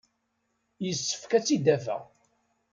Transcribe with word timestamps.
Yessefk 0.85 1.31
ad 1.37 1.43
tt-id-afeɣ. 1.43 2.01